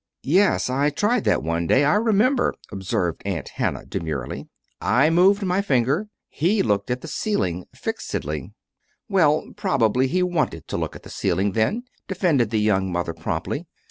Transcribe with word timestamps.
"Yes, 0.23 0.67
I 0.67 0.89
tried 0.89 1.25
that 1.25 1.43
one 1.43 1.67
day, 1.67 1.85
I 1.85 1.93
remember," 1.93 2.55
observed 2.71 3.21
Aunt 3.23 3.49
Hannah 3.49 3.85
demurely. 3.85 4.47
"I 4.81 5.11
moved 5.11 5.43
my 5.45 5.61
finger. 5.61 6.07
He 6.27 6.63
looked 6.63 6.89
at 6.89 7.01
the 7.01 7.07
ceiling 7.07 7.65
fixedly." 7.75 8.51
"Well, 9.07 9.51
probably 9.55 10.07
he 10.07 10.23
wanted 10.23 10.67
to 10.69 10.77
look 10.77 10.95
at 10.95 11.03
the 11.03 11.11
ceiling, 11.11 11.51
then," 11.51 11.83
defended 12.07 12.49
the 12.49 12.59
young 12.59 12.91
mother, 12.91 13.13
promptly. 13.13 13.67